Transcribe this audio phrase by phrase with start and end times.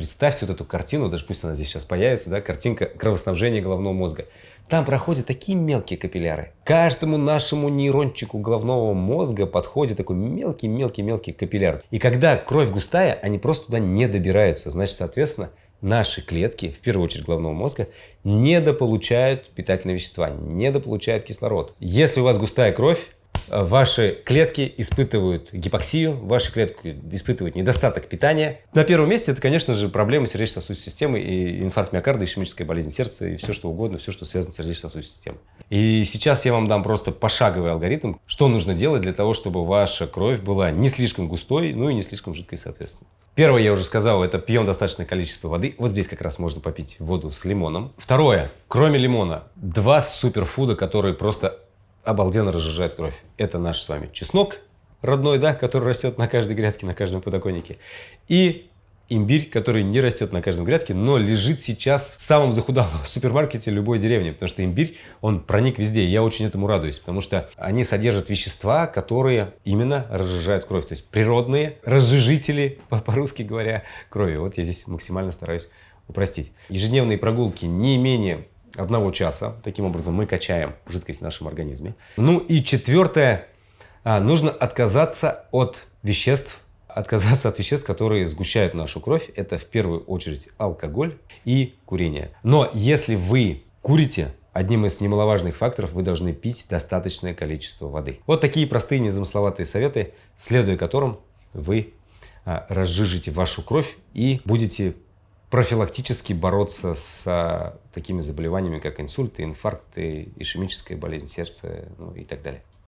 [0.00, 4.24] Представьте вот эту картину, даже пусть она здесь сейчас появится, да, картинка кровоснабжения головного мозга.
[4.66, 6.52] Там проходят такие мелкие капилляры.
[6.64, 11.82] Каждому нашему нейрончику головного мозга подходит такой мелкий-мелкий-мелкий капилляр.
[11.90, 14.70] И когда кровь густая, они просто туда не добираются.
[14.70, 15.50] Значит, соответственно,
[15.82, 17.88] наши клетки, в первую очередь головного мозга,
[18.24, 21.74] недополучают питательные вещества, недополучают кислород.
[21.78, 23.06] Если у вас густая кровь,
[23.50, 28.60] ваши клетки испытывают гипоксию, ваши клетки испытывают недостаток питания.
[28.74, 33.28] На первом месте это, конечно же, проблемы сердечно-сосудистой системы и инфаркт миокарда, ишемическая болезнь сердца
[33.28, 35.40] и все что угодно, все, что связано с сердечно-сосудистой системой.
[35.68, 40.06] И сейчас я вам дам просто пошаговый алгоритм, что нужно делать для того, чтобы ваша
[40.06, 43.08] кровь была не слишком густой, ну и не слишком жидкой, соответственно.
[43.34, 45.74] Первое, я уже сказал, это пьем достаточное количество воды.
[45.78, 47.92] Вот здесь как раз можно попить воду с лимоном.
[47.96, 51.58] Второе, кроме лимона, два суперфуда, которые просто
[52.04, 53.14] обалденно разжижает кровь.
[53.36, 54.58] Это наш с вами чеснок
[55.02, 57.78] родной, да, который растет на каждой грядке, на каждом подоконнике.
[58.28, 58.70] И
[59.10, 63.98] имбирь, который не растет на каждом грядке, но лежит сейчас в самом захудалом супермаркете любой
[63.98, 68.30] деревни, потому что имбирь, он проник везде, я очень этому радуюсь, потому что они содержат
[68.30, 74.36] вещества, которые именно разжижают кровь, то есть природные разжижители, по-русски говоря, крови.
[74.36, 75.68] Вот я здесь максимально стараюсь
[76.06, 76.52] упростить.
[76.68, 79.54] Ежедневные прогулки не менее одного часа.
[79.62, 81.94] Таким образом мы качаем жидкость в нашем организме.
[82.16, 83.46] Ну и четвертое,
[84.04, 89.30] а, нужно отказаться от веществ, отказаться от веществ, которые сгущают нашу кровь.
[89.36, 92.32] Это в первую очередь алкоголь и курение.
[92.42, 98.20] Но если вы курите, одним из немаловажных факторов вы должны пить достаточное количество воды.
[98.26, 101.20] Вот такие простые незамысловатые советы, следуя которым
[101.52, 101.94] вы
[102.44, 104.94] а, разжижите вашу кровь и будете
[105.50, 112.42] профилактически бороться с а, такими заболеваниями, как инсульты, инфаркты, ишемическая болезнь сердца ну, и так
[112.42, 112.62] далее.